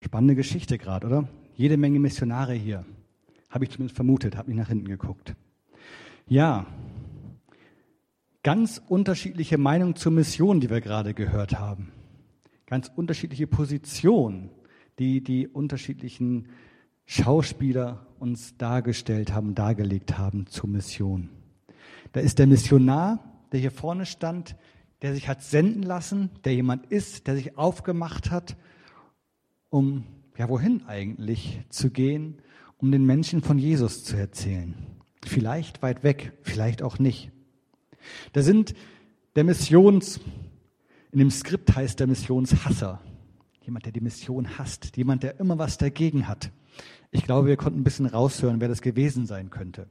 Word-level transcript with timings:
Spannende 0.00 0.34
Geschichte 0.34 0.78
gerade, 0.78 1.06
oder? 1.06 1.28
Jede 1.54 1.76
Menge 1.76 1.98
Missionare 1.98 2.54
hier. 2.54 2.84
Habe 3.50 3.64
ich 3.64 3.70
zumindest 3.70 3.96
vermutet, 3.96 4.36
habe 4.36 4.50
nicht 4.50 4.58
nach 4.58 4.68
hinten 4.68 4.86
geguckt. 4.86 5.34
Ja, 6.26 6.66
ganz 8.42 8.80
unterschiedliche 8.88 9.58
Meinungen 9.58 9.96
zur 9.96 10.12
Mission, 10.12 10.60
die 10.60 10.70
wir 10.70 10.80
gerade 10.80 11.14
gehört 11.14 11.58
haben. 11.58 11.90
Ganz 12.66 12.90
unterschiedliche 12.94 13.46
Positionen, 13.46 14.50
die 14.98 15.22
die 15.22 15.48
unterschiedlichen 15.48 16.48
Schauspieler 17.06 18.06
uns 18.18 18.56
dargestellt 18.56 19.32
haben, 19.32 19.54
dargelegt 19.54 20.18
haben 20.18 20.46
zur 20.46 20.68
Mission. 20.68 21.30
Da 22.12 22.20
ist 22.20 22.38
der 22.38 22.46
Missionar, 22.46 23.24
der 23.52 23.60
hier 23.60 23.70
vorne 23.70 24.06
stand, 24.06 24.56
der 25.02 25.14
sich 25.14 25.28
hat 25.28 25.42
senden 25.42 25.82
lassen, 25.82 26.30
der 26.44 26.54
jemand 26.54 26.86
ist, 26.86 27.26
der 27.26 27.36
sich 27.36 27.56
aufgemacht 27.56 28.30
hat, 28.30 28.56
um, 29.70 30.04
ja, 30.36 30.48
wohin 30.48 30.86
eigentlich 30.86 31.60
zu 31.68 31.90
gehen, 31.90 32.40
um 32.78 32.92
den 32.92 33.04
Menschen 33.04 33.42
von 33.42 33.58
Jesus 33.58 34.04
zu 34.04 34.16
erzählen. 34.16 34.74
Vielleicht 35.24 35.82
weit 35.82 36.04
weg, 36.04 36.32
vielleicht 36.42 36.82
auch 36.82 36.98
nicht. 36.98 37.30
Da 38.32 38.42
sind 38.42 38.74
der 39.34 39.44
Missions, 39.44 40.20
in 41.12 41.18
dem 41.18 41.30
Skript 41.30 41.74
heißt 41.74 42.00
der 42.00 42.06
Missionshasser. 42.06 43.00
Jemand, 43.62 43.84
der 43.84 43.92
die 43.92 44.00
Mission 44.00 44.58
hasst, 44.58 44.96
jemand, 44.96 45.22
der 45.22 45.40
immer 45.40 45.58
was 45.58 45.76
dagegen 45.76 46.28
hat. 46.28 46.50
Ich 47.10 47.24
glaube, 47.24 47.48
wir 47.48 47.56
konnten 47.56 47.80
ein 47.80 47.84
bisschen 47.84 48.06
raushören, 48.06 48.60
wer 48.60 48.68
das 48.68 48.82
gewesen 48.82 49.26
sein 49.26 49.50
könnte. 49.50 49.88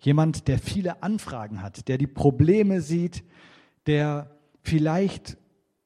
Jemand, 0.00 0.48
der 0.48 0.58
viele 0.58 1.02
Anfragen 1.02 1.62
hat, 1.62 1.88
der 1.88 1.98
die 1.98 2.06
Probleme 2.06 2.80
sieht, 2.80 3.24
der 3.86 4.30
vielleicht 4.62 5.36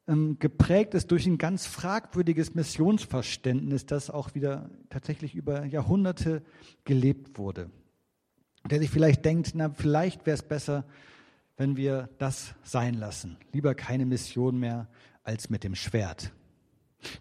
geprägt 0.07 0.95
ist 0.95 1.11
durch 1.11 1.27
ein 1.27 1.39
ganz 1.39 1.67
fragwürdiges 1.67 2.55
Missionsverständnis, 2.55 3.87
das 3.87 4.11
auch 4.11 4.35
wieder 4.35 4.71
tatsächlich 4.91 5.35
über 5.35 5.65
Jahrhunderte 5.65 6.43
gelebt 6.85 7.39
wurde. 7.39 7.71
Der 8.71 8.81
sich 8.81 8.91
vielleicht 8.91 9.25
denkt, 9.25 9.53
na, 9.55 9.71
vielleicht 9.71 10.27
wäre 10.27 10.35
es 10.35 10.43
besser, 10.43 10.85
wenn 11.57 11.77
wir 11.77 12.11
das 12.19 12.55
sein 12.63 12.95
lassen. 12.95 13.39
Lieber 13.53 13.75
keine 13.75 14.05
Mission 14.05 14.59
mehr 14.59 14.89
als 15.23 15.49
mit 15.49 15.65
dem 15.65 15.75
Schwert. 15.75 16.33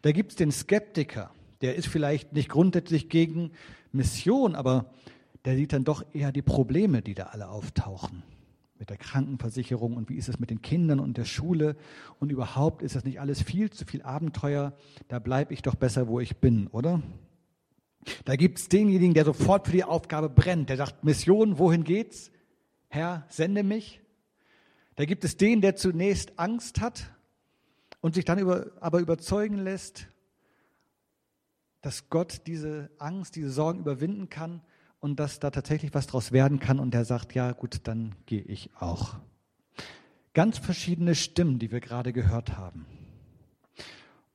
Da 0.01 0.11
gibt 0.11 0.31
es 0.31 0.35
den 0.35 0.51
Skeptiker, 0.51 1.31
der 1.61 1.75
ist 1.75 1.87
vielleicht 1.87 2.33
nicht 2.33 2.49
grundsätzlich 2.49 3.09
gegen 3.09 3.51
Mission, 3.93 4.55
aber 4.55 4.91
der 5.45 5.55
sieht 5.55 5.71
dann 5.71 5.83
doch 5.85 6.03
eher 6.13 6.31
die 6.31 6.41
Probleme, 6.41 7.01
die 7.01 7.13
da 7.13 7.25
alle 7.27 7.47
auftauchen 7.47 8.23
mit 8.83 8.89
der 8.89 8.97
Krankenversicherung 8.97 9.95
und 9.95 10.09
wie 10.09 10.17
ist 10.17 10.27
es 10.27 10.41
mit 10.41 10.49
den 10.49 10.61
Kindern 10.61 10.99
und 10.99 11.15
der 11.15 11.23
Schule 11.23 11.77
und 12.19 12.33
überhaupt 12.33 12.81
ist 12.81 12.97
das 12.97 13.05
nicht 13.05 13.21
alles 13.21 13.41
viel 13.41 13.69
zu 13.69 13.85
viel 13.85 14.01
Abenteuer, 14.01 14.73
da 15.07 15.19
bleibe 15.19 15.53
ich 15.53 15.61
doch 15.61 15.75
besser, 15.75 16.09
wo 16.09 16.19
ich 16.19 16.35
bin, 16.41 16.67
oder? 16.67 17.01
Da 18.25 18.35
gibt 18.35 18.59
es 18.59 18.67
denjenigen, 18.67 19.13
der 19.13 19.23
sofort 19.23 19.67
für 19.67 19.71
die 19.71 19.85
Aufgabe 19.85 20.27
brennt, 20.29 20.67
der 20.67 20.75
sagt, 20.75 21.05
Mission, 21.05 21.59
wohin 21.59 21.85
geht's? 21.85 22.29
Herr, 22.89 23.25
sende 23.29 23.63
mich. 23.63 24.01
Da 24.97 25.05
gibt 25.05 25.23
es 25.23 25.37
den, 25.37 25.61
der 25.61 25.77
zunächst 25.77 26.37
Angst 26.37 26.81
hat 26.81 27.09
und 28.01 28.15
sich 28.15 28.25
dann 28.25 28.37
über, 28.37 28.69
aber 28.81 28.99
überzeugen 28.99 29.59
lässt, 29.59 30.09
dass 31.79 32.09
Gott 32.09 32.41
diese 32.47 32.91
Angst, 32.97 33.37
diese 33.37 33.49
Sorgen 33.49 33.79
überwinden 33.79 34.29
kann 34.29 34.61
und 35.03 35.19
dass 35.19 35.41
da 35.41 35.51
tatsächlich 35.51 35.93
was 35.93 36.07
draus 36.07 36.31
werden 36.31 36.61
kann 36.61 36.79
und 36.79 36.93
der 36.93 37.03
sagt, 37.03 37.35
ja 37.35 37.51
gut, 37.51 37.81
dann 37.83 38.15
gehe 38.25 38.41
ich 38.41 38.69
auch. 38.79 39.17
Ganz 40.33 40.59
verschiedene 40.59 41.13
Stimmen, 41.13 41.59
die 41.59 41.73
wir 41.73 41.81
gerade 41.81 42.13
gehört 42.13 42.57
haben. 42.57 42.85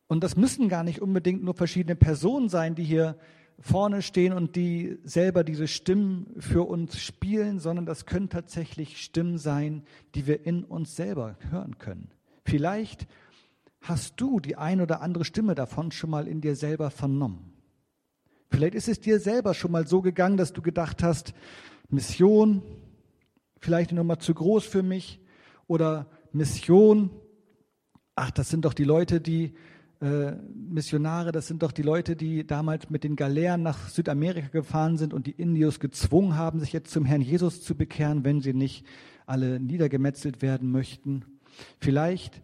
Und 0.09 0.23
das 0.23 0.37
müssen 0.37 0.69
gar 0.69 0.85
nicht 0.85 1.01
unbedingt 1.01 1.43
nur 1.43 1.55
verschiedene 1.55 1.97
Personen 1.97 2.51
sein, 2.51 2.75
die 2.75 2.85
hier 2.85 3.17
vorne 3.59 4.03
stehen 4.03 4.35
und 4.35 4.57
die 4.57 4.99
selber 5.05 5.43
diese 5.43 5.69
Stimmen 5.69 6.35
für 6.39 6.69
uns 6.69 7.01
spielen, 7.01 7.61
sondern 7.61 7.87
das 7.87 8.05
können 8.05 8.29
tatsächlich 8.29 9.03
Stimmen 9.03 9.39
sein, 9.39 9.85
die 10.15 10.27
wir 10.27 10.45
in 10.45 10.65
uns 10.65 10.95
selber 10.95 11.37
hören 11.49 11.79
können. 11.79 12.11
Vielleicht 12.45 13.07
hast 13.81 14.21
du 14.21 14.39
die 14.39 14.57
ein 14.57 14.83
oder 14.83 15.01
andere 15.01 15.25
Stimme 15.25 15.55
davon 15.55 15.93
schon 15.93 16.11
mal 16.11 16.29
in 16.29 16.43
dir 16.43 16.57
selber 16.57 16.91
vernommen. 16.91 17.58
Vielleicht 18.51 18.75
ist 18.75 18.89
es 18.89 19.01
dir 19.01 19.21
selber 19.21 19.55
schon 19.55 19.73
mal 19.73 19.87
so 19.87 20.01
gegangen, 20.03 20.37
dass 20.37 20.53
du 20.53 20.63
gedacht 20.63 21.03
hast, 21.03 21.35
Mission, 21.91 22.63
vielleicht 23.61 23.93
noch 23.93 24.05
mal 24.05 24.19
zu 24.19 24.35
groß 24.35 24.65
für 24.65 24.83
mich 24.83 25.21
oder 25.67 26.07
Mission, 26.33 27.11
ach, 28.15 28.31
das 28.31 28.49
sind 28.49 28.65
doch 28.65 28.75
die 28.75 28.85
Leute, 28.85 29.21
die 29.21 29.55
äh, 30.01 30.33
Missionare, 30.55 31.33
das 31.33 31.47
sind 31.47 31.63
doch 31.63 31.73
die 31.73 31.83
Leute, 31.83 32.17
die 32.17 32.47
damals 32.47 32.89
mit 32.91 33.05
den 33.05 33.17
Galeeren 33.17 33.63
nach 33.63 33.89
Südamerika 33.89 34.49
gefahren 34.49 34.97
sind 34.97 35.13
und 35.13 35.27
die 35.27 35.33
Indios 35.33 35.81
gezwungen 35.81 36.37
haben, 36.37 36.61
sich 36.61 36.73
jetzt 36.73 36.91
zum 36.91 37.05
Herrn 37.05 37.21
Jesus 37.21 37.63
zu 37.63 37.75
bekehren, 37.75 38.25
wenn 38.25 38.41
sie 38.41 38.55
nicht 38.55 38.85
alle 39.27 39.61
niedergemetzelt 39.61 40.41
werden 40.41 40.71
möchten. 40.71 41.25
Vielleicht 41.81 42.43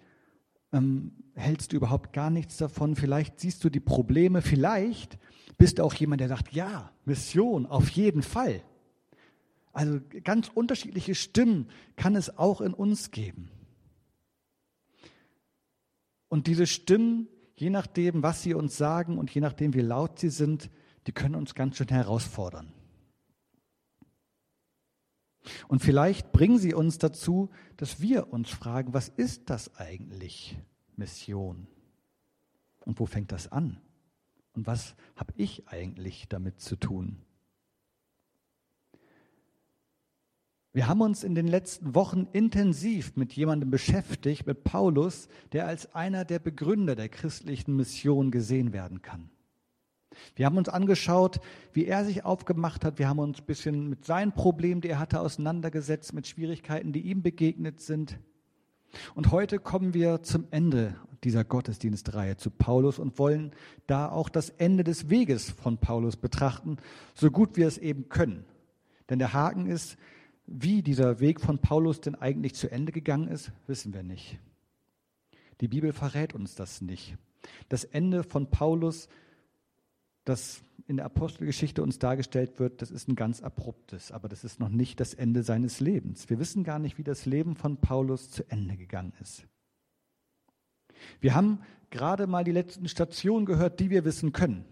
ähm, 0.75 1.13
hältst 1.35 1.73
du 1.73 1.77
überhaupt 1.77 2.13
gar 2.13 2.31
nichts 2.31 2.57
davon, 2.57 2.97
vielleicht 2.97 3.41
siehst 3.41 3.63
du 3.65 3.71
die 3.71 3.81
Probleme, 3.81 4.43
vielleicht 4.43 5.19
bist 5.57 5.79
du 5.79 5.85
auch 5.85 5.95
jemand, 5.95 6.21
der 6.21 6.29
sagt, 6.29 6.53
ja, 6.53 6.91
Mission, 7.05 7.67
auf 7.67 7.89
jeden 7.91 8.23
Fall. 8.23 8.63
Also 9.73 10.01
ganz 10.23 10.51
unterschiedliche 10.53 11.15
Stimmen 11.15 11.69
kann 11.97 12.17
es 12.17 12.39
auch 12.39 12.61
in 12.61 12.75
uns 12.75 13.11
geben. 13.11 13.51
Und 16.29 16.49
diese 16.49 16.67
Stimmen, 16.67 17.29
je 17.57 17.71
nachdem, 17.71 18.23
was 18.23 18.43
sie 18.43 18.55
uns 18.55 18.77
sagen 18.77 19.19
und 19.19 19.33
je 19.33 19.41
nachdem, 19.41 19.75
wie 19.75 19.81
laut 19.81 20.19
sie 20.19 20.31
sind, 20.31 20.71
die 21.07 21.13
können 21.13 21.37
uns 21.37 21.55
ganz 21.55 21.77
schön 21.77 21.89
herausfordern. 21.89 22.73
Und 25.69 25.83
vielleicht 25.83 26.33
bringen 26.33 26.59
sie 26.59 26.75
uns 26.75 26.99
dazu, 26.99 27.51
dass 27.77 28.01
wir 28.01 28.33
uns 28.33 28.51
fragen, 28.51 28.95
was 28.95 29.09
ist 29.09 29.51
das 29.51 29.75
eigentlich, 29.77 30.57
Mission? 30.97 31.67
Und 32.85 32.99
wo 33.01 33.07
fängt 33.07 33.33
das 33.33 33.51
an? 33.51 33.81
Und 34.55 34.67
was 34.67 34.95
habe 35.17 35.33
ich 35.37 35.69
eigentlich 35.69 36.29
damit 36.29 36.61
zu 36.61 36.77
tun? 36.77 37.23
Wir 40.73 40.89
haben 40.89 41.03
uns 41.03 41.23
in 41.23 41.37
den 41.37 41.47
letzten 41.47 41.95
Wochen 41.95 42.27
intensiv 42.33 43.15
mit 43.15 43.33
jemandem 43.33 43.71
beschäftigt, 43.71 44.45
mit 44.47 44.65
Paulus, 44.65 45.29
der 45.53 45.69
als 45.69 45.95
einer 45.95 46.25
der 46.25 46.41
Begründer 46.41 46.97
der 46.97 47.09
christlichen 47.09 47.77
Mission 47.77 48.33
gesehen 48.33 48.73
werden 48.73 49.01
kann. 49.01 49.31
Wir 50.37 50.47
haben 50.47 50.59
uns 50.59 50.69
angeschaut, 50.69 51.41
wie 51.73 51.87
er 51.87 52.05
sich 52.05 52.25
aufgemacht 52.25 52.85
hat. 52.85 52.99
Wir 52.99 53.09
haben 53.09 53.19
uns 53.19 53.41
ein 53.41 53.47
bisschen 53.47 53.89
mit 53.89 54.05
seinen 54.05 54.33
Problemen, 54.33 54.81
die 54.81 54.89
er 54.89 54.99
hatte, 54.99 55.21
auseinandergesetzt, 55.21 56.13
mit 56.13 56.27
Schwierigkeiten, 56.27 56.93
die 56.93 57.03
ihm 57.03 57.23
begegnet 57.23 57.81
sind. 57.81 58.19
Und 59.15 59.33
heute 59.33 59.59
kommen 59.59 59.95
wir 59.95 60.23
zum 60.23 60.47
Ende 60.51 60.95
dieser 61.25 61.45
Gottesdienstreihe 61.45 62.37
zu 62.37 62.51
Paulus 62.51 62.99
und 62.99 63.19
wollen 63.19 63.53
da 63.87 64.09
auch 64.09 64.29
das 64.29 64.51
Ende 64.51 64.85
des 64.85 65.09
Weges 65.09 65.51
von 65.51 65.79
Paulus 65.79 66.17
betrachten, 66.17 66.77
so 67.15 67.31
gut 67.31 67.57
wir 67.57 67.67
es 67.67 67.79
eben 67.79 68.09
können. 68.09 68.45
Denn 69.09 69.19
der 69.19 69.33
Haken 69.33 69.67
ist, 69.67 69.97
wie 70.47 70.83
dieser 70.83 71.21
Weg 71.21 71.41
von 71.41 71.59
Paulus 71.59 72.01
denn 72.01 72.15
eigentlich 72.15 72.55
zu 72.55 72.71
Ende 72.71 72.93
gegangen 72.93 73.29
ist, 73.29 73.53
wissen 73.67 73.95
wir 73.95 74.03
nicht. 74.03 74.39
Die 75.61 75.69
Bibel 75.69 75.93
verrät 75.93 76.35
uns 76.35 76.55
das 76.55 76.81
nicht. 76.81 77.17
Das 77.69 77.85
Ende 77.85 78.23
von 78.23 78.51
Paulus, 78.51 79.09
das 80.25 80.63
in 80.87 80.97
der 80.97 81.07
Apostelgeschichte 81.07 81.83
uns 81.83 81.99
dargestellt 81.99 82.59
wird, 82.59 82.83
das 82.83 82.91
ist 82.91 83.09
ein 83.09 83.15
ganz 83.15 83.43
abruptes, 83.43 84.13
aber 84.13 84.29
das 84.29 84.45
ist 84.45 84.61
noch 84.61 84.69
nicht 84.69 85.01
das 85.01 85.15
Ende 85.15 85.43
seines 85.43 85.81
Lebens. 85.81 86.29
Wir 86.29 86.39
wissen 86.39 86.65
gar 86.65 86.79
nicht, 86.79 86.99
wie 86.99 87.05
das 87.05 87.25
Leben 87.25 87.57
von 87.57 87.79
Paulus 87.79 88.31
zu 88.31 88.49
Ende 88.51 88.77
gegangen 88.77 89.15
ist. 89.21 89.47
Wir 91.21 91.35
haben 91.35 91.61
gerade 91.91 92.27
mal 92.27 92.45
die 92.45 92.53
letzten 92.53 92.89
Stationen 92.89 93.47
gehört, 93.47 93.81
die 93.81 93.91
wir 93.91 94.05
wissen 94.05 94.33
können, 94.33 94.65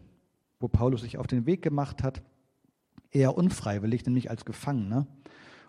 wo 0.60 0.68
Paulus 0.68 1.02
sich 1.02 1.18
auf 1.18 1.26
den 1.26 1.46
Weg 1.46 1.62
gemacht 1.62 2.02
hat, 2.02 2.22
eher 3.10 3.36
unfreiwillig, 3.36 4.04
nämlich 4.04 4.30
als 4.30 4.44
Gefangener, 4.44 5.06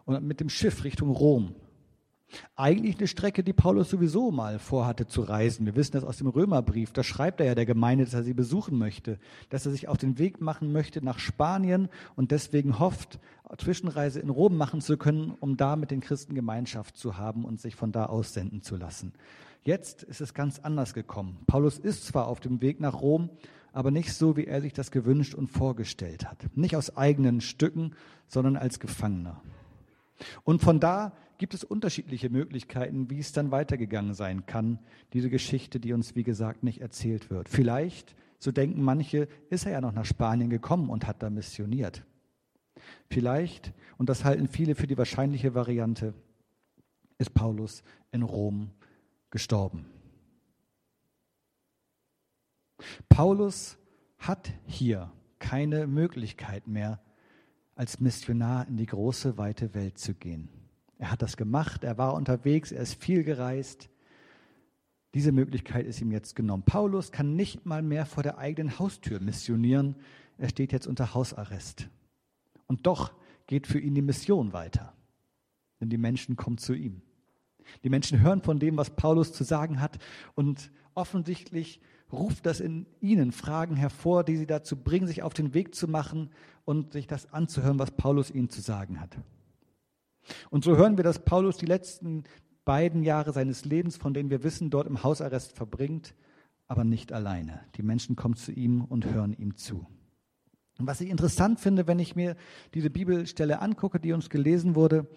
und 0.06 0.22
mit 0.24 0.40
dem 0.40 0.50
Schiff 0.50 0.84
Richtung 0.84 1.10
Rom. 1.10 1.56
Eigentlich 2.56 2.98
eine 2.98 3.08
Strecke, 3.08 3.44
die 3.44 3.54
Paulus 3.54 3.90
sowieso 3.90 4.32
mal 4.32 4.58
vorhatte 4.58 5.08
zu 5.08 5.22
reisen. 5.22 5.66
Wir 5.66 5.76
wissen 5.76 5.94
das 5.94 6.04
aus 6.04 6.18
dem 6.18 6.28
Römerbrief. 6.28 6.92
Da 6.92 7.04
schreibt 7.04 7.40
er 7.40 7.46
ja 7.46 7.56
der 7.56 7.66
Gemeinde, 7.66 8.06
dass 8.06 8.14
er 8.14 8.24
sie 8.24 8.34
besuchen 8.34 8.78
möchte, 8.78 9.20
dass 9.50 9.66
er 9.66 9.72
sich 9.72 9.88
auf 9.88 9.98
den 9.98 10.18
Weg 10.18 10.42
machen 10.42 10.72
möchte 10.72 11.04
nach 11.04 11.20
Spanien 11.20 11.90
und 12.16 12.32
deswegen 12.32 12.80
hofft, 12.80 13.20
Zwischenreise 13.58 14.20
in 14.20 14.30
Rom 14.30 14.58
machen 14.58 14.82
zu 14.82 14.98
können, 14.98 15.36
um 15.40 15.58
da 15.58 15.76
mit 15.76 15.92
den 15.92 16.02
Christen 16.02 16.34
Gemeinschaft 16.34 16.98
zu 16.98 17.18
haben 17.18 17.46
und 17.46 17.62
sich 17.62 17.76
von 17.76 17.92
da 17.92 18.08
aussenden 18.08 18.62
zu 18.62 18.78
lassen. 18.78 19.14
Jetzt 19.64 20.04
ist 20.04 20.22
es 20.22 20.34
ganz 20.34 20.60
anders 20.60 20.94
gekommen. 20.94 21.40
Paulus 21.48 21.78
ist 21.78 22.06
zwar 22.06 22.28
auf 22.28 22.40
dem 22.40 22.62
Weg 22.62 22.80
nach 22.80 23.02
Rom, 23.02 23.30
aber 23.72 23.92
nicht 23.92 24.14
so, 24.14 24.36
wie 24.36 24.46
er 24.46 24.62
sich 24.62 24.74
das 24.74 24.92
gewünscht 24.92 25.36
und 25.36 25.48
vorgestellt 25.48 26.30
hat. 26.30 26.46
Nicht 26.56 26.76
aus 26.76 26.98
eigenen 26.98 27.42
Stücken, 27.42 27.96
sondern 28.28 28.58
als 28.58 28.80
Gefangener. 28.80 29.42
Und 30.44 30.62
von 30.62 30.80
da 30.80 31.14
gibt 31.38 31.54
es 31.54 31.64
unterschiedliche 31.64 32.30
Möglichkeiten, 32.30 33.10
wie 33.10 33.20
es 33.20 33.32
dann 33.32 33.52
weitergegangen 33.52 34.14
sein 34.14 34.46
kann, 34.46 34.80
diese 35.14 35.30
Geschichte, 35.30 35.80
die 35.80 35.94
uns, 35.94 36.16
wie 36.16 36.24
gesagt, 36.24 36.64
nicht 36.64 36.82
erzählt 36.82 37.30
wird. 37.30 37.50
Vielleicht 37.50 38.16
so 38.40 38.52
denken 38.52 38.82
manche, 38.82 39.28
ist 39.50 39.66
er 39.66 39.74
ja 39.74 39.82
noch 39.82 39.94
nach 39.94 40.06
Spanien 40.06 40.50
gekommen 40.50 40.90
und 40.90 41.08
hat 41.08 41.24
da 41.24 41.30
missioniert. 41.30 42.04
Vielleicht, 43.10 43.74
und 43.98 44.10
das 44.10 44.26
halten 44.26 44.48
viele 44.48 44.76
für 44.76 44.88
die 44.88 44.98
wahrscheinliche 44.98 45.56
Variante, 45.56 46.14
ist 47.18 47.34
Paulus 47.34 47.84
in 48.12 48.22
Rom 48.22 48.72
gestorben. 49.30 49.86
Paulus 53.10 53.78
hat 54.18 54.52
hier 54.66 55.12
keine 55.40 55.88
Möglichkeit 55.88 56.68
mehr, 56.68 57.02
als 57.76 58.00
Missionar 58.00 58.68
in 58.68 58.78
die 58.78 58.86
große, 58.86 59.38
weite 59.38 59.74
Welt 59.74 59.98
zu 59.98 60.14
gehen. 60.14 60.50
Er 60.98 61.12
hat 61.12 61.22
das 61.22 61.38
gemacht, 61.38 61.84
er 61.84 61.98
war 61.98 62.14
unterwegs, 62.14 62.72
er 62.72 62.84
ist 62.84 63.02
viel 63.02 63.24
gereist. 63.24 63.90
Diese 65.14 65.32
Möglichkeit 65.32 65.86
ist 65.86 66.02
ihm 66.02 66.12
jetzt 66.12 66.36
genommen. 66.36 66.64
Paulus 66.64 67.12
kann 67.12 67.36
nicht 67.36 67.66
mal 67.66 67.82
mehr 67.82 68.06
vor 68.06 68.24
der 68.24 68.38
eigenen 68.38 68.80
Haustür 68.80 69.20
missionieren. 69.20 69.96
Er 70.38 70.50
steht 70.50 70.72
jetzt 70.72 70.88
unter 70.88 71.14
Hausarrest. 71.14 71.90
Und 72.68 72.88
doch 72.88 73.14
geht 73.46 73.68
für 73.68 73.80
ihn 73.80 73.94
die 73.94 74.02
Mission 74.02 74.54
weiter. 74.54 74.94
Denn 75.80 75.90
die 75.90 75.98
Menschen 75.98 76.36
kommen 76.36 76.58
zu 76.58 76.74
ihm. 76.74 77.02
Die 77.84 77.90
Menschen 77.90 78.22
hören 78.22 78.42
von 78.42 78.60
dem, 78.60 78.78
was 78.78 78.96
Paulus 78.96 79.34
zu 79.34 79.44
sagen 79.44 79.80
hat. 79.80 80.00
Und 80.36 80.72
offensichtlich 80.96 81.82
ruft 82.14 82.46
das 82.46 82.60
in 82.60 82.86
ihnen 83.02 83.32
Fragen 83.32 83.76
hervor, 83.76 84.24
die 84.24 84.38
sie 84.38 84.48
dazu 84.48 84.78
bringen, 84.78 85.08
sich 85.08 85.24
auf 85.24 85.34
den 85.34 85.54
Weg 85.54 85.76
zu 85.76 85.88
machen 85.88 86.30
und 86.66 86.94
sich 86.94 87.08
das 87.08 87.34
anzuhören, 87.34 87.80
was 87.80 87.92
Paulus 87.92 88.32
ihnen 88.32 88.50
zu 88.50 88.62
sagen 88.62 89.02
hat. 89.02 89.18
Und 90.50 90.64
so 90.64 90.78
hören 90.78 90.98
wir, 90.98 91.04
dass 91.04 91.20
Paulus 91.20 91.58
die 91.58 91.66
letzten 91.66 92.24
beiden 92.64 93.04
Jahre 93.04 93.34
seines 93.34 93.66
Lebens, 93.66 93.98
von 93.98 94.14
denen 94.14 94.30
wir 94.30 94.44
wissen, 94.44 94.70
dort 94.70 94.88
im 94.88 95.04
Hausarrest 95.04 95.54
verbringt, 95.54 96.16
aber 96.68 96.84
nicht 96.84 97.12
alleine. 97.12 97.62
Die 97.76 97.84
Menschen 97.84 98.16
kommen 98.16 98.36
zu 98.36 98.52
ihm 98.52 98.84
und 98.86 99.06
hören 99.06 99.34
ihm 99.34 99.58
zu. 99.58 99.86
Und 100.80 100.88
was 100.88 101.02
ich 101.02 101.10
interessant 101.10 101.60
finde, 101.60 101.88
wenn 101.88 102.00
ich 102.00 102.16
mir 102.16 102.36
diese 102.74 102.90
Bibelstelle 102.90 103.62
angucke, 103.62 104.00
die 104.00 104.14
uns 104.14 104.30
gelesen 104.30 104.76
wurde, 104.76 105.08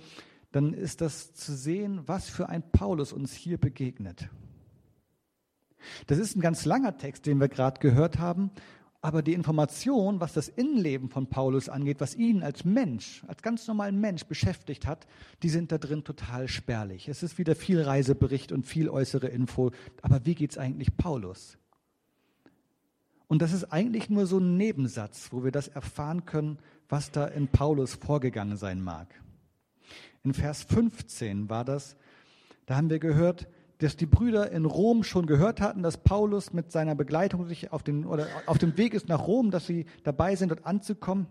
dann 0.52 0.72
ist 0.72 1.00
das 1.00 1.34
zu 1.34 1.54
sehen, 1.54 2.00
was 2.06 2.28
für 2.28 2.48
ein 2.48 2.62
Paulus 2.72 3.12
uns 3.12 3.32
hier 3.32 3.58
begegnet. 3.58 4.28
Das 6.06 6.18
ist 6.18 6.36
ein 6.36 6.40
ganz 6.40 6.64
langer 6.64 6.96
Text, 6.96 7.26
den 7.26 7.40
wir 7.40 7.48
gerade 7.48 7.80
gehört 7.80 8.18
haben, 8.18 8.50
aber 9.06 9.22
die 9.22 9.34
Information, 9.34 10.18
was 10.20 10.32
das 10.32 10.48
Innenleben 10.48 11.08
von 11.08 11.28
Paulus 11.28 11.68
angeht, 11.68 12.00
was 12.00 12.16
ihn 12.16 12.42
als 12.42 12.64
Mensch, 12.64 13.22
als 13.28 13.40
ganz 13.40 13.66
normalen 13.68 14.00
Mensch 14.00 14.24
beschäftigt 14.24 14.84
hat, 14.86 15.06
die 15.44 15.48
sind 15.48 15.70
da 15.70 15.78
drin 15.78 16.02
total 16.02 16.48
spärlich. 16.48 17.08
Es 17.08 17.22
ist 17.22 17.38
wieder 17.38 17.54
viel 17.54 17.80
Reisebericht 17.80 18.50
und 18.50 18.66
viel 18.66 18.88
äußere 18.88 19.28
Info. 19.28 19.70
Aber 20.02 20.26
wie 20.26 20.34
geht 20.34 20.50
es 20.50 20.58
eigentlich 20.58 20.96
Paulus? 20.96 21.56
Und 23.28 23.42
das 23.42 23.52
ist 23.52 23.64
eigentlich 23.72 24.08
nur 24.10 24.26
so 24.26 24.38
ein 24.38 24.56
Nebensatz, 24.56 25.28
wo 25.30 25.44
wir 25.44 25.52
das 25.52 25.68
erfahren 25.68 26.24
können, 26.24 26.58
was 26.88 27.10
da 27.10 27.26
in 27.26 27.48
Paulus 27.48 27.94
vorgegangen 27.94 28.56
sein 28.56 28.80
mag. 28.80 29.08
In 30.24 30.34
Vers 30.34 30.64
15 30.64 31.48
war 31.48 31.64
das, 31.64 31.96
da 32.66 32.76
haben 32.76 32.90
wir 32.90 32.98
gehört, 32.98 33.46
dass 33.78 33.96
die 33.96 34.06
Brüder 34.06 34.50
in 34.50 34.64
Rom 34.64 35.04
schon 35.04 35.26
gehört 35.26 35.60
hatten, 35.60 35.82
dass 35.82 35.98
Paulus 35.98 36.52
mit 36.52 36.72
seiner 36.72 36.94
Begleitung 36.94 37.46
sich 37.46 37.72
auf, 37.72 37.82
den, 37.82 38.06
oder 38.06 38.26
auf 38.46 38.58
dem 38.58 38.76
Weg 38.78 38.94
ist 38.94 39.08
nach 39.08 39.26
Rom, 39.26 39.50
dass 39.50 39.66
sie 39.66 39.86
dabei 40.02 40.34
sind, 40.36 40.50
dort 40.50 40.64
anzukommen. 40.64 41.26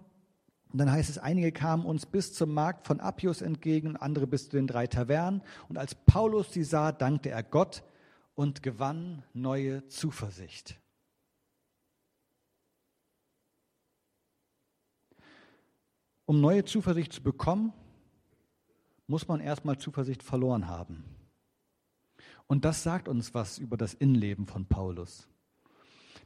Und 0.72 0.80
dann 0.80 0.92
heißt 0.92 1.10
es, 1.10 1.18
einige 1.18 1.52
kamen 1.52 1.86
uns 1.86 2.06
bis 2.06 2.34
zum 2.34 2.54
Markt 2.54 2.86
von 2.86 3.00
Appius 3.00 3.42
entgegen, 3.42 3.96
andere 3.96 4.28
bis 4.28 4.50
zu 4.50 4.58
den 4.58 4.68
drei 4.68 4.88
Tavernen. 4.88 5.42
Und 5.70 5.78
als 5.78 5.96
Paulus 5.96 6.52
sie 6.52 6.64
sah, 6.64 6.92
dankte 6.92 7.30
er 7.30 7.44
Gott 7.44 7.84
und 8.36 8.62
gewann 8.62 9.24
neue 9.34 9.88
Zuversicht. 9.88 10.80
Um 16.26 16.42
neue 16.42 16.66
Zuversicht 16.66 17.14
zu 17.14 17.24
bekommen, 17.24 17.72
muss 19.08 19.28
man 19.28 19.40
erstmal 19.40 19.78
Zuversicht 19.78 20.24
verloren 20.24 20.68
haben. 20.68 21.04
Und 22.48 22.66
das 22.66 22.84
sagt 22.84 23.08
uns 23.08 23.34
was 23.34 23.58
über 23.58 23.78
das 23.78 23.94
Innenleben 23.94 24.46
von 24.46 24.66
Paulus. 24.66 25.28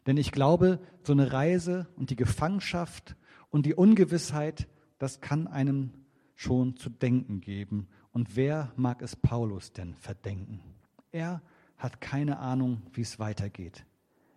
Denn 0.06 0.18
ich 0.18 0.32
glaube, 0.32 0.80
so 1.04 1.14
eine 1.14 1.32
Reise 1.32 1.88
und 1.96 2.10
die 2.10 2.16
Gefangenschaft 2.16 3.16
und 3.50 3.66
die 3.66 3.76
Ungewissheit, 3.76 4.68
das 4.98 5.22
kann 5.22 5.48
einem 5.48 5.92
schon 6.36 6.76
zu 6.76 6.90
denken 6.90 7.42
geben. 7.42 7.88
Und 8.12 8.36
wer 8.36 8.72
mag 8.76 9.02
es 9.02 9.16
Paulus 9.16 9.72
denn 9.72 9.94
verdenken? 9.96 10.62
Er 11.12 11.42
hat 11.78 12.02
keine 12.02 12.40
Ahnung, 12.40 12.82
wie 12.94 13.02
es 13.02 13.20
weitergeht. 13.20 13.86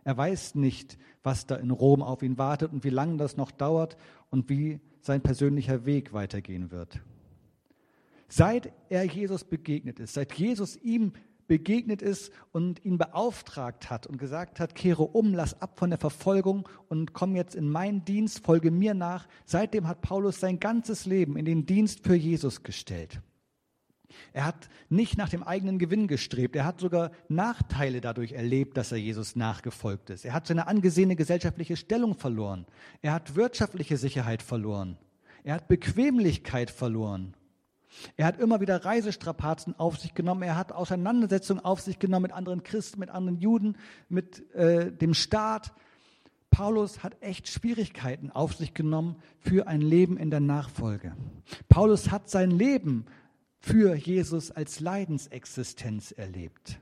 Er 0.04 0.16
weiß 0.16 0.56
nicht, 0.56 0.98
was 1.22 1.46
da 1.46 1.56
in 1.56 1.70
Rom 1.70 2.02
auf 2.02 2.22
ihn 2.22 2.38
wartet 2.38 2.72
und 2.72 2.84
wie 2.84 2.90
lange 2.90 3.16
das 3.18 3.36
noch 3.36 3.50
dauert 3.50 3.96
und 4.30 4.48
wie 4.48 4.80
sein 5.00 5.20
persönlicher 5.20 5.84
Weg 5.84 6.12
weitergehen 6.12 6.70
wird. 6.70 7.00
Seit 8.28 8.72
er 8.88 9.04
Jesus 9.04 9.44
begegnet 9.44 10.00
ist, 10.00 10.14
seit 10.14 10.32
Jesus 10.32 10.76
ihm 10.76 11.12
begegnet 11.52 12.00
ist 12.00 12.32
und 12.52 12.82
ihn 12.82 12.96
beauftragt 12.96 13.90
hat 13.90 14.06
und 14.06 14.16
gesagt 14.16 14.58
hat, 14.58 14.74
kehre 14.74 15.02
um, 15.02 15.34
lass 15.34 15.60
ab 15.60 15.78
von 15.78 15.90
der 15.90 15.98
Verfolgung 15.98 16.66
und 16.88 17.12
komm 17.12 17.36
jetzt 17.36 17.54
in 17.54 17.68
meinen 17.68 18.06
Dienst, 18.06 18.42
folge 18.42 18.70
mir 18.70 18.94
nach. 18.94 19.28
Seitdem 19.44 19.86
hat 19.86 20.00
Paulus 20.00 20.40
sein 20.40 20.60
ganzes 20.60 21.04
Leben 21.04 21.36
in 21.36 21.44
den 21.44 21.66
Dienst 21.66 22.06
für 22.06 22.14
Jesus 22.14 22.62
gestellt. 22.62 23.20
Er 24.32 24.46
hat 24.46 24.70
nicht 24.88 25.18
nach 25.18 25.28
dem 25.28 25.42
eigenen 25.42 25.78
Gewinn 25.78 26.08
gestrebt. 26.08 26.56
Er 26.56 26.64
hat 26.64 26.80
sogar 26.80 27.10
Nachteile 27.28 28.00
dadurch 28.00 28.32
erlebt, 28.32 28.78
dass 28.78 28.90
er 28.90 28.98
Jesus 28.98 29.36
nachgefolgt 29.36 30.08
ist. 30.08 30.24
Er 30.24 30.32
hat 30.32 30.46
seine 30.46 30.68
angesehene 30.68 31.16
gesellschaftliche 31.16 31.76
Stellung 31.76 32.14
verloren. 32.14 32.64
Er 33.02 33.12
hat 33.12 33.36
wirtschaftliche 33.36 33.98
Sicherheit 33.98 34.42
verloren. 34.42 34.96
Er 35.44 35.56
hat 35.56 35.68
Bequemlichkeit 35.68 36.70
verloren. 36.70 37.34
Er 38.16 38.26
hat 38.26 38.40
immer 38.40 38.60
wieder 38.60 38.84
Reisestrapazen 38.84 39.78
auf 39.78 39.98
sich 39.98 40.14
genommen. 40.14 40.42
Er 40.42 40.56
hat 40.56 40.72
Auseinandersetzungen 40.72 41.64
auf 41.64 41.80
sich 41.80 41.98
genommen 41.98 42.24
mit 42.24 42.32
anderen 42.32 42.62
Christen, 42.62 43.00
mit 43.00 43.10
anderen 43.10 43.38
Juden, 43.38 43.76
mit 44.08 44.52
äh, 44.54 44.92
dem 44.92 45.14
Staat. 45.14 45.72
Paulus 46.50 47.02
hat 47.02 47.16
echt 47.22 47.48
Schwierigkeiten 47.48 48.30
auf 48.30 48.54
sich 48.54 48.74
genommen 48.74 49.16
für 49.38 49.66
ein 49.66 49.80
Leben 49.80 50.16
in 50.16 50.30
der 50.30 50.40
Nachfolge. 50.40 51.16
Paulus 51.68 52.10
hat 52.10 52.28
sein 52.28 52.50
Leben 52.50 53.06
für 53.58 53.94
Jesus 53.94 54.50
als 54.50 54.80
Leidensexistenz 54.80 56.12
erlebt. 56.12 56.78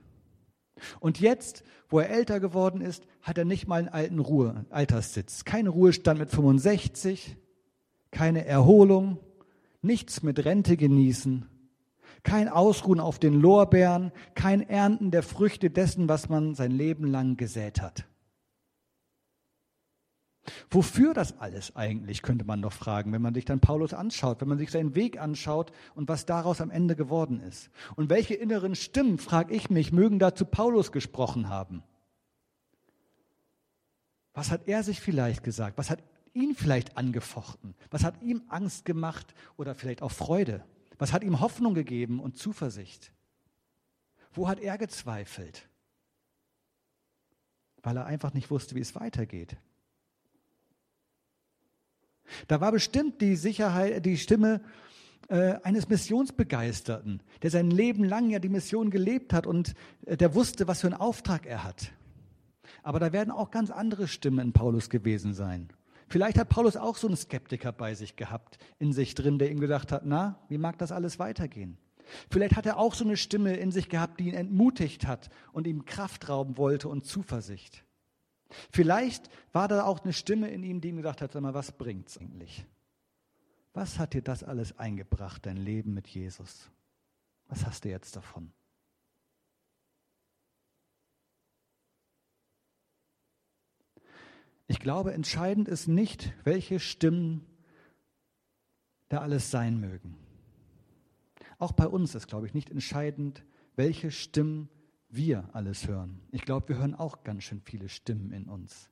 Und 0.99 1.19
jetzt, 1.19 1.63
wo 1.89 1.99
er 1.99 2.09
älter 2.09 2.39
geworden 2.39 2.81
ist, 2.81 3.05
hat 3.21 3.37
er 3.37 3.45
nicht 3.45 3.67
mal 3.67 3.77
einen 3.77 3.89
alten 3.89 4.19
Ruhe, 4.19 4.65
Alterssitz. 4.71 5.45
Kein 5.45 5.67
Ruhestand 5.67 6.19
mit 6.19 6.31
65, 6.31 7.37
keine 8.09 8.45
Erholung, 8.45 9.19
nichts 9.81 10.23
mit 10.23 10.43
Rente 10.45 10.77
genießen, 10.77 11.47
kein 12.23 12.49
Ausruhen 12.49 12.99
auf 12.99 13.19
den 13.19 13.33
Lorbeeren, 13.33 14.11
kein 14.35 14.61
Ernten 14.61 15.11
der 15.11 15.23
Früchte 15.23 15.69
dessen, 15.69 16.07
was 16.07 16.29
man 16.29 16.55
sein 16.55 16.71
Leben 16.71 17.05
lang 17.05 17.37
gesät 17.37 17.81
hat. 17.81 18.05
Wofür 20.69 21.13
das 21.13 21.39
alles 21.39 21.75
eigentlich, 21.75 22.21
könnte 22.21 22.45
man 22.45 22.61
doch 22.61 22.73
fragen, 22.73 23.13
wenn 23.13 23.21
man 23.21 23.33
sich 23.33 23.45
dann 23.45 23.59
Paulus 23.59 23.93
anschaut, 23.93 24.41
wenn 24.41 24.47
man 24.47 24.57
sich 24.57 24.71
seinen 24.71 24.95
Weg 24.95 25.19
anschaut 25.19 25.71
und 25.93 26.09
was 26.09 26.25
daraus 26.25 26.61
am 26.61 26.71
Ende 26.71 26.95
geworden 26.95 27.39
ist. 27.39 27.69
Und 27.95 28.09
welche 28.09 28.33
inneren 28.33 28.75
Stimmen, 28.75 29.17
frage 29.17 29.53
ich 29.53 29.69
mich, 29.69 29.91
mögen 29.91 30.17
da 30.17 30.33
zu 30.33 30.45
Paulus 30.45 30.91
gesprochen 30.91 31.49
haben? 31.49 31.83
Was 34.33 34.49
hat 34.49 34.67
er 34.67 34.81
sich 34.83 34.99
vielleicht 34.99 35.43
gesagt? 35.43 35.77
Was 35.77 35.89
hat 35.89 36.01
ihn 36.33 36.55
vielleicht 36.55 36.97
angefochten? 36.97 37.75
Was 37.89 38.03
hat 38.03 38.21
ihm 38.21 38.43
Angst 38.47 38.85
gemacht 38.85 39.33
oder 39.57 39.75
vielleicht 39.75 40.01
auch 40.01 40.11
Freude? 40.11 40.63
Was 40.97 41.13
hat 41.13 41.23
ihm 41.23 41.39
Hoffnung 41.39 41.73
gegeben 41.73 42.19
und 42.19 42.37
Zuversicht? 42.37 43.11
Wo 44.33 44.47
hat 44.47 44.59
er 44.59 44.77
gezweifelt? 44.77 45.67
Weil 47.83 47.97
er 47.97 48.05
einfach 48.05 48.33
nicht 48.33 48.51
wusste, 48.51 48.75
wie 48.75 48.81
es 48.81 48.95
weitergeht. 48.95 49.57
Da 52.47 52.61
war 52.61 52.71
bestimmt 52.71 53.21
die 53.21 53.35
Sicherheit, 53.35 54.05
die 54.05 54.17
Stimme 54.17 54.61
äh, 55.27 55.55
eines 55.63 55.89
Missionsbegeisterten, 55.89 57.21
der 57.41 57.51
sein 57.51 57.71
Leben 57.71 58.03
lang 58.03 58.29
ja 58.29 58.39
die 58.39 58.49
Mission 58.49 58.89
gelebt 58.89 59.33
hat 59.33 59.47
und 59.47 59.73
äh, 60.05 60.17
der 60.17 60.35
wusste, 60.35 60.67
was 60.67 60.81
für 60.81 60.87
einen 60.87 60.95
Auftrag 60.95 61.45
er 61.45 61.63
hat. 61.63 61.91
Aber 62.83 62.99
da 62.99 63.11
werden 63.11 63.31
auch 63.31 63.51
ganz 63.51 63.69
andere 63.69 64.07
Stimmen 64.07 64.39
in 64.39 64.53
Paulus 64.53 64.89
gewesen 64.89 65.33
sein. 65.33 65.69
Vielleicht 66.11 66.37
hat 66.37 66.49
Paulus 66.49 66.75
auch 66.75 66.97
so 66.97 67.07
einen 67.07 67.15
Skeptiker 67.15 67.71
bei 67.71 67.95
sich 67.95 68.17
gehabt, 68.17 68.57
in 68.79 68.91
sich 68.91 69.15
drin, 69.15 69.39
der 69.39 69.49
ihm 69.49 69.61
gedacht 69.61 69.93
hat, 69.93 70.05
na, 70.05 70.37
wie 70.49 70.57
mag 70.57 70.77
das 70.77 70.91
alles 70.91 71.19
weitergehen? 71.19 71.77
Vielleicht 72.29 72.57
hat 72.57 72.65
er 72.65 72.77
auch 72.77 72.95
so 72.95 73.05
eine 73.05 73.15
Stimme 73.15 73.55
in 73.55 73.71
sich 73.71 73.87
gehabt, 73.87 74.19
die 74.19 74.27
ihn 74.27 74.33
entmutigt 74.33 75.07
hat 75.07 75.29
und 75.53 75.67
ihm 75.67 75.85
Kraft 75.85 76.27
rauben 76.27 76.57
wollte 76.57 76.89
und 76.89 77.05
Zuversicht. 77.05 77.85
Vielleicht 78.71 79.29
war 79.53 79.69
da 79.69 79.85
auch 79.85 80.01
eine 80.01 80.11
Stimme 80.11 80.49
in 80.49 80.63
ihm, 80.63 80.81
die 80.81 80.89
ihm 80.89 80.97
gedacht 80.97 81.21
hat, 81.21 81.31
sag 81.31 81.41
mal, 81.43 81.53
was 81.53 81.71
bringt's 81.71 82.17
eigentlich? 82.17 82.65
Was 83.73 83.97
hat 83.97 84.13
dir 84.13 84.21
das 84.21 84.43
alles 84.43 84.77
eingebracht, 84.77 85.45
dein 85.45 85.55
Leben 85.55 85.93
mit 85.93 86.07
Jesus? 86.07 86.69
Was 87.47 87.65
hast 87.65 87.85
du 87.85 87.89
jetzt 87.89 88.17
davon? 88.17 88.51
Ich 94.71 94.79
glaube, 94.79 95.13
entscheidend 95.13 95.67
ist 95.67 95.89
nicht, 95.89 96.31
welche 96.45 96.79
Stimmen 96.79 97.45
da 99.09 99.17
alles 99.17 99.51
sein 99.51 99.81
mögen. 99.81 100.15
Auch 101.57 101.73
bei 101.73 101.85
uns 101.85 102.15
ist, 102.15 102.29
glaube 102.29 102.47
ich, 102.47 102.53
nicht 102.53 102.69
entscheidend, 102.69 103.43
welche 103.75 104.11
Stimmen 104.11 104.69
wir 105.09 105.49
alles 105.51 105.89
hören. 105.89 106.21
Ich 106.31 106.43
glaube, 106.43 106.69
wir 106.69 106.77
hören 106.77 106.95
auch 106.95 107.25
ganz 107.25 107.43
schön 107.43 107.59
viele 107.59 107.89
Stimmen 107.89 108.31
in 108.31 108.47
uns. 108.47 108.89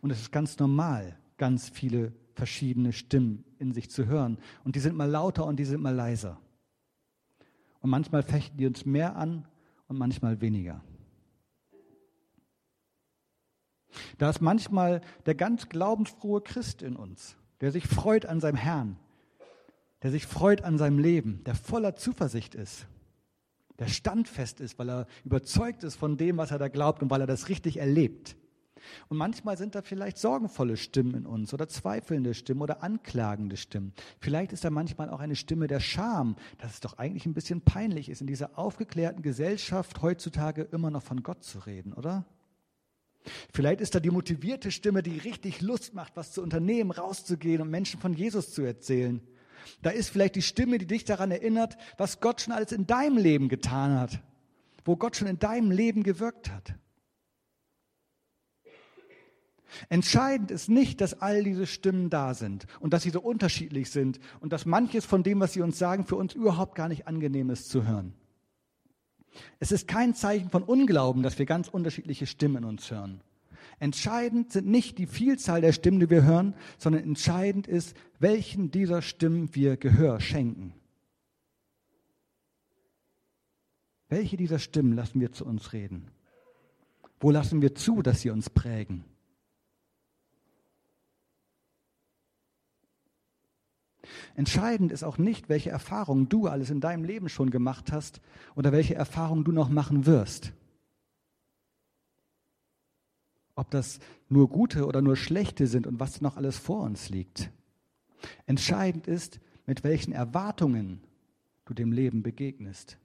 Und 0.00 0.10
es 0.10 0.22
ist 0.22 0.32
ganz 0.32 0.58
normal, 0.58 1.18
ganz 1.36 1.68
viele 1.68 2.14
verschiedene 2.32 2.94
Stimmen 2.94 3.44
in 3.58 3.74
sich 3.74 3.90
zu 3.90 4.06
hören. 4.06 4.38
Und 4.64 4.76
die 4.76 4.80
sind 4.80 4.96
mal 4.96 5.10
lauter 5.10 5.44
und 5.44 5.56
die 5.56 5.66
sind 5.66 5.82
mal 5.82 5.94
leiser. 5.94 6.40
Und 7.80 7.90
manchmal 7.90 8.22
fechten 8.22 8.56
die 8.56 8.66
uns 8.66 8.86
mehr 8.86 9.14
an 9.14 9.46
und 9.88 9.98
manchmal 9.98 10.40
weniger. 10.40 10.82
Da 14.18 14.30
ist 14.30 14.40
manchmal 14.40 15.00
der 15.26 15.34
ganz 15.34 15.68
glaubensfrohe 15.68 16.40
Christ 16.40 16.82
in 16.82 16.96
uns, 16.96 17.36
der 17.60 17.72
sich 17.72 17.86
freut 17.86 18.26
an 18.26 18.40
seinem 18.40 18.56
Herrn, 18.56 18.96
der 20.02 20.10
sich 20.10 20.26
freut 20.26 20.62
an 20.62 20.78
seinem 20.78 20.98
Leben, 20.98 21.42
der 21.44 21.54
voller 21.54 21.96
Zuversicht 21.96 22.54
ist, 22.54 22.86
der 23.78 23.88
standfest 23.88 24.60
ist, 24.60 24.78
weil 24.78 24.90
er 24.90 25.06
überzeugt 25.24 25.84
ist 25.84 25.96
von 25.96 26.16
dem, 26.16 26.36
was 26.36 26.50
er 26.50 26.58
da 26.58 26.68
glaubt 26.68 27.02
und 27.02 27.10
weil 27.10 27.20
er 27.20 27.26
das 27.26 27.48
richtig 27.48 27.78
erlebt. 27.78 28.36
Und 29.08 29.16
manchmal 29.16 29.56
sind 29.56 29.74
da 29.74 29.82
vielleicht 29.82 30.18
sorgenvolle 30.18 30.76
Stimmen 30.76 31.14
in 31.14 31.26
uns 31.26 31.54
oder 31.54 31.68
zweifelnde 31.68 32.34
Stimmen 32.34 32.62
oder 32.62 32.82
anklagende 32.82 33.56
Stimmen. 33.56 33.92
Vielleicht 34.20 34.52
ist 34.52 34.64
da 34.64 34.70
manchmal 34.70 35.10
auch 35.10 35.20
eine 35.20 35.36
Stimme 35.36 35.66
der 35.66 35.80
Scham, 35.80 36.36
dass 36.58 36.74
es 36.74 36.80
doch 36.80 36.98
eigentlich 36.98 37.26
ein 37.26 37.34
bisschen 37.34 37.60
peinlich 37.62 38.08
ist, 38.08 38.20
in 38.20 38.26
dieser 38.26 38.58
aufgeklärten 38.58 39.22
Gesellschaft 39.22 40.02
heutzutage 40.02 40.62
immer 40.62 40.90
noch 40.90 41.02
von 41.02 41.22
Gott 41.22 41.42
zu 41.44 41.60
reden, 41.60 41.92
oder? 41.92 42.24
Vielleicht 43.52 43.80
ist 43.80 43.94
da 43.94 44.00
die 44.00 44.10
motivierte 44.10 44.70
Stimme, 44.70 45.02
die 45.02 45.18
richtig 45.18 45.60
Lust 45.60 45.94
macht, 45.94 46.16
was 46.16 46.32
zu 46.32 46.42
unternehmen, 46.42 46.90
rauszugehen 46.90 47.62
und 47.62 47.70
Menschen 47.70 48.00
von 48.00 48.12
Jesus 48.12 48.52
zu 48.52 48.62
erzählen. 48.62 49.20
Da 49.82 49.90
ist 49.90 50.10
vielleicht 50.10 50.36
die 50.36 50.42
Stimme, 50.42 50.78
die 50.78 50.86
dich 50.86 51.04
daran 51.04 51.30
erinnert, 51.30 51.76
was 51.96 52.20
Gott 52.20 52.42
schon 52.42 52.52
alles 52.52 52.72
in 52.72 52.86
deinem 52.86 53.16
Leben 53.16 53.48
getan 53.48 53.98
hat, 53.98 54.20
wo 54.84 54.96
Gott 54.96 55.16
schon 55.16 55.28
in 55.28 55.38
deinem 55.38 55.70
Leben 55.70 56.02
gewirkt 56.02 56.50
hat. 56.50 56.74
Entscheidend 59.88 60.50
ist 60.50 60.68
nicht, 60.68 61.00
dass 61.00 61.20
all 61.20 61.42
diese 61.42 61.66
Stimmen 61.66 62.10
da 62.10 62.34
sind 62.34 62.66
und 62.80 62.92
dass 62.92 63.02
sie 63.02 63.10
so 63.10 63.20
unterschiedlich 63.20 63.90
sind 63.90 64.20
und 64.40 64.52
dass 64.52 64.66
manches 64.66 65.04
von 65.04 65.22
dem, 65.22 65.40
was 65.40 65.52
sie 65.52 65.62
uns 65.62 65.78
sagen, 65.78 66.06
für 66.06 66.16
uns 66.16 66.34
überhaupt 66.34 66.74
gar 66.74 66.88
nicht 66.88 67.08
angenehm 67.08 67.50
ist 67.50 67.68
zu 67.70 67.86
hören. 67.86 68.14
Es 69.58 69.72
ist 69.72 69.88
kein 69.88 70.14
Zeichen 70.14 70.50
von 70.50 70.62
Unglauben, 70.62 71.22
dass 71.22 71.38
wir 71.38 71.46
ganz 71.46 71.68
unterschiedliche 71.68 72.26
Stimmen 72.26 72.58
in 72.58 72.64
uns 72.64 72.90
hören. 72.90 73.20
Entscheidend 73.78 74.52
sind 74.52 74.66
nicht 74.66 74.98
die 74.98 75.06
Vielzahl 75.06 75.60
der 75.60 75.72
Stimmen, 75.72 76.00
die 76.00 76.10
wir 76.10 76.22
hören, 76.22 76.54
sondern 76.78 77.02
entscheidend 77.02 77.66
ist, 77.66 77.96
welchen 78.18 78.70
dieser 78.70 79.02
Stimmen 79.02 79.54
wir 79.54 79.76
Gehör 79.76 80.20
schenken. 80.20 80.74
Welche 84.08 84.36
dieser 84.36 84.58
Stimmen 84.58 84.92
lassen 84.92 85.20
wir 85.20 85.32
zu 85.32 85.44
uns 85.44 85.72
reden? 85.72 86.08
Wo 87.20 87.30
lassen 87.30 87.62
wir 87.62 87.74
zu, 87.74 88.02
dass 88.02 88.20
sie 88.20 88.30
uns 88.30 88.50
prägen? 88.50 89.04
Entscheidend 94.34 94.90
ist 94.90 95.04
auch 95.04 95.16
nicht, 95.16 95.48
welche 95.48 95.70
Erfahrungen 95.70 96.28
du 96.28 96.48
alles 96.48 96.70
in 96.70 96.80
deinem 96.80 97.04
Leben 97.04 97.28
schon 97.28 97.50
gemacht 97.50 97.92
hast 97.92 98.20
oder 98.56 98.72
welche 98.72 98.94
Erfahrungen 98.94 99.44
du 99.44 99.52
noch 99.52 99.68
machen 99.68 100.06
wirst. 100.06 100.52
Ob 103.54 103.70
das 103.70 104.00
nur 104.28 104.48
gute 104.48 104.86
oder 104.86 105.00
nur 105.00 105.16
schlechte 105.16 105.68
sind 105.68 105.86
und 105.86 106.00
was 106.00 106.20
noch 106.20 106.36
alles 106.36 106.58
vor 106.58 106.82
uns 106.82 107.08
liegt. 107.08 107.50
Entscheidend 108.46 109.06
ist, 109.06 109.38
mit 109.66 109.84
welchen 109.84 110.12
Erwartungen 110.12 111.00
du 111.64 111.74
dem 111.74 111.92
Leben 111.92 112.24
begegnest. 112.24 112.98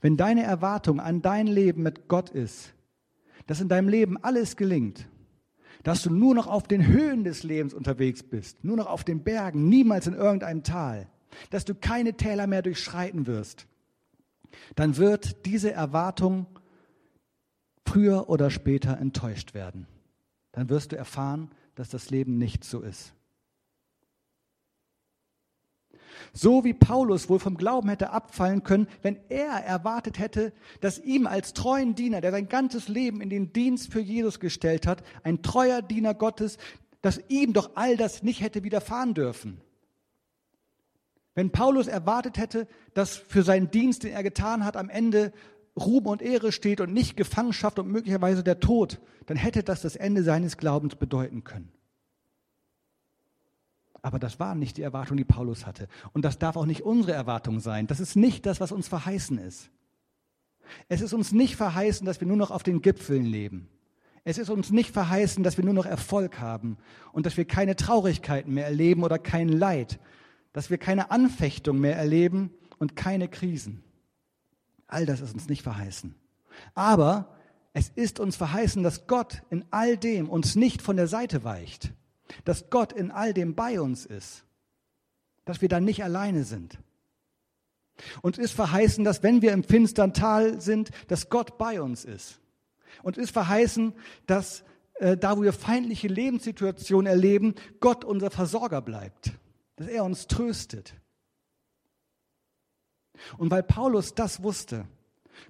Wenn 0.00 0.16
deine 0.16 0.44
Erwartung 0.44 1.00
an 1.00 1.22
dein 1.22 1.48
Leben 1.48 1.82
mit 1.82 2.06
Gott 2.06 2.30
ist, 2.30 2.74
dass 3.46 3.60
in 3.60 3.68
deinem 3.68 3.88
Leben 3.88 4.16
alles 4.22 4.56
gelingt, 4.56 5.08
dass 5.84 6.02
du 6.02 6.10
nur 6.10 6.34
noch 6.34 6.46
auf 6.48 6.66
den 6.66 6.86
Höhen 6.86 7.22
des 7.22 7.44
Lebens 7.44 7.72
unterwegs 7.72 8.22
bist, 8.22 8.64
nur 8.64 8.76
noch 8.76 8.86
auf 8.86 9.04
den 9.04 9.22
Bergen, 9.22 9.68
niemals 9.68 10.06
in 10.06 10.14
irgendeinem 10.14 10.64
Tal, 10.64 11.06
dass 11.50 11.64
du 11.64 11.74
keine 11.74 12.14
Täler 12.14 12.46
mehr 12.46 12.62
durchschreiten 12.62 13.26
wirst, 13.26 13.66
dann 14.74 14.96
wird 14.96 15.46
diese 15.46 15.72
Erwartung 15.72 16.46
früher 17.86 18.28
oder 18.28 18.50
später 18.50 18.98
enttäuscht 18.98 19.54
werden. 19.54 19.86
Dann 20.52 20.68
wirst 20.68 20.92
du 20.92 20.96
erfahren, 20.96 21.50
dass 21.74 21.90
das 21.90 22.10
Leben 22.10 22.38
nicht 22.38 22.64
so 22.64 22.80
ist. 22.80 23.12
So 26.32 26.64
wie 26.64 26.74
Paulus 26.74 27.28
wohl 27.28 27.38
vom 27.38 27.56
Glauben 27.56 27.88
hätte 27.88 28.10
abfallen 28.10 28.62
können, 28.62 28.88
wenn 29.02 29.18
er 29.28 29.48
erwartet 29.48 30.18
hätte, 30.18 30.52
dass 30.80 30.98
ihm 30.98 31.26
als 31.26 31.52
treuen 31.52 31.94
Diener, 31.94 32.20
der 32.20 32.30
sein 32.30 32.48
ganzes 32.48 32.88
Leben 32.88 33.20
in 33.20 33.30
den 33.30 33.52
Dienst 33.52 33.92
für 33.92 34.00
Jesus 34.00 34.40
gestellt 34.40 34.86
hat, 34.86 35.02
ein 35.22 35.42
treuer 35.42 35.82
Diener 35.82 36.14
Gottes, 36.14 36.58
dass 37.02 37.20
ihm 37.28 37.52
doch 37.52 37.72
all 37.74 37.96
das 37.96 38.22
nicht 38.22 38.40
hätte 38.40 38.64
widerfahren 38.64 39.14
dürfen. 39.14 39.60
Wenn 41.34 41.50
Paulus 41.50 41.88
erwartet 41.88 42.38
hätte, 42.38 42.68
dass 42.94 43.16
für 43.16 43.42
seinen 43.42 43.70
Dienst, 43.70 44.04
den 44.04 44.12
er 44.12 44.22
getan 44.22 44.64
hat, 44.64 44.76
am 44.76 44.88
Ende 44.88 45.32
Ruhm 45.76 46.06
und 46.06 46.22
Ehre 46.22 46.52
steht 46.52 46.80
und 46.80 46.92
nicht 46.92 47.16
Gefangenschaft 47.16 47.78
und 47.78 47.88
möglicherweise 47.88 48.44
der 48.44 48.60
Tod, 48.60 49.00
dann 49.26 49.36
hätte 49.36 49.64
das 49.64 49.82
das 49.82 49.96
Ende 49.96 50.22
seines 50.22 50.56
Glaubens 50.56 50.94
bedeuten 50.94 51.42
können. 51.42 51.73
Aber 54.04 54.18
das 54.18 54.38
war 54.38 54.54
nicht 54.54 54.76
die 54.76 54.82
Erwartung, 54.82 55.16
die 55.16 55.24
Paulus 55.24 55.64
hatte. 55.64 55.88
Und 56.12 56.26
das 56.26 56.38
darf 56.38 56.56
auch 56.56 56.66
nicht 56.66 56.82
unsere 56.82 57.12
Erwartung 57.12 57.58
sein. 57.58 57.86
Das 57.86 58.00
ist 58.00 58.16
nicht 58.16 58.44
das, 58.44 58.60
was 58.60 58.70
uns 58.70 58.86
verheißen 58.86 59.38
ist. 59.38 59.70
Es 60.90 61.00
ist 61.00 61.14
uns 61.14 61.32
nicht 61.32 61.56
verheißen, 61.56 62.04
dass 62.04 62.20
wir 62.20 62.28
nur 62.28 62.36
noch 62.36 62.50
auf 62.50 62.62
den 62.62 62.82
Gipfeln 62.82 63.24
leben. 63.24 63.66
Es 64.22 64.36
ist 64.36 64.50
uns 64.50 64.70
nicht 64.70 64.90
verheißen, 64.90 65.42
dass 65.42 65.56
wir 65.56 65.64
nur 65.64 65.72
noch 65.72 65.86
Erfolg 65.86 66.38
haben 66.38 66.76
und 67.12 67.24
dass 67.24 67.38
wir 67.38 67.46
keine 67.46 67.76
Traurigkeiten 67.76 68.52
mehr 68.52 68.66
erleben 68.66 69.04
oder 69.04 69.18
kein 69.18 69.48
Leid, 69.48 69.98
dass 70.52 70.68
wir 70.68 70.76
keine 70.76 71.10
Anfechtung 71.10 71.80
mehr 71.80 71.96
erleben 71.96 72.50
und 72.78 72.96
keine 72.96 73.26
Krisen. 73.26 73.82
All 74.86 75.06
das 75.06 75.22
ist 75.22 75.32
uns 75.32 75.48
nicht 75.48 75.62
verheißen. 75.62 76.14
Aber 76.74 77.34
es 77.72 77.88
ist 77.88 78.20
uns 78.20 78.36
verheißen, 78.36 78.82
dass 78.82 79.06
Gott 79.06 79.42
in 79.48 79.64
all 79.70 79.96
dem 79.96 80.28
uns 80.28 80.56
nicht 80.56 80.82
von 80.82 80.96
der 80.96 81.08
Seite 81.08 81.42
weicht 81.42 81.94
dass 82.44 82.70
Gott 82.70 82.92
in 82.92 83.10
all 83.10 83.34
dem 83.34 83.54
bei 83.54 83.80
uns 83.80 84.06
ist, 84.06 84.44
dass 85.44 85.60
wir 85.60 85.68
dann 85.68 85.84
nicht 85.84 86.02
alleine 86.02 86.44
sind. 86.44 86.78
Uns 88.22 88.38
ist 88.38 88.52
verheißen, 88.52 89.04
dass 89.04 89.22
wenn 89.22 89.42
wir 89.42 89.52
im 89.52 89.62
finstern 89.62 90.14
Tal 90.14 90.60
sind, 90.60 90.90
dass 91.08 91.28
Gott 91.28 91.58
bei 91.58 91.80
uns 91.80 92.04
ist. 92.04 92.40
Uns 93.02 93.18
ist 93.18 93.30
verheißen, 93.30 93.92
dass 94.26 94.64
äh, 94.94 95.16
da, 95.16 95.36
wo 95.36 95.42
wir 95.42 95.52
feindliche 95.52 96.08
Lebenssituationen 96.08 97.06
erleben, 97.06 97.54
Gott 97.80 98.04
unser 98.04 98.30
Versorger 98.30 98.80
bleibt, 98.80 99.32
dass 99.76 99.88
er 99.88 100.04
uns 100.04 100.26
tröstet. 100.26 100.94
Und 103.38 103.50
weil 103.50 103.62
Paulus 103.62 104.14
das 104.14 104.42
wusste, 104.42 104.86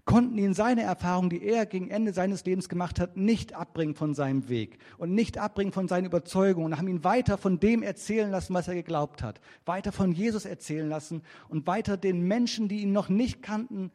konnten 0.04 0.38
ihn 0.38 0.54
seine 0.54 0.82
Erfahrungen, 0.82 1.30
die 1.30 1.42
er 1.42 1.66
gegen 1.66 1.90
Ende 1.90 2.12
seines 2.12 2.44
Lebens 2.44 2.68
gemacht 2.68 3.00
hat, 3.00 3.16
nicht 3.16 3.54
abbringen 3.54 3.94
von 3.94 4.14
seinem 4.14 4.48
Weg 4.48 4.78
und 4.98 5.14
nicht 5.14 5.38
abbringen 5.38 5.72
von 5.72 5.88
seinen 5.88 6.06
Überzeugungen 6.06 6.66
und 6.66 6.78
haben 6.78 6.88
ihn 6.88 7.04
weiter 7.04 7.38
von 7.38 7.60
dem 7.60 7.82
erzählen 7.82 8.30
lassen, 8.30 8.54
was 8.54 8.68
er 8.68 8.74
geglaubt 8.74 9.22
hat, 9.22 9.40
weiter 9.64 9.92
von 9.92 10.12
Jesus 10.12 10.44
erzählen 10.44 10.88
lassen 10.88 11.22
und 11.48 11.66
weiter 11.66 11.96
den 11.96 12.22
Menschen, 12.26 12.68
die 12.68 12.80
ihn 12.80 12.92
noch 12.92 13.08
nicht 13.08 13.42
kannten, 13.42 13.90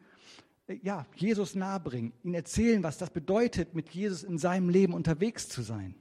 äh, 0.66 0.78
ja, 0.82 1.06
Jesus 1.14 1.54
nahebringen, 1.54 2.12
ihn 2.22 2.34
erzählen, 2.34 2.82
was 2.82 2.98
das 2.98 3.10
bedeutet, 3.10 3.74
mit 3.74 3.90
Jesus 3.90 4.22
in 4.22 4.38
seinem 4.38 4.68
Leben 4.68 4.94
unterwegs 4.94 5.48
zu 5.48 5.62
sein. 5.62 5.94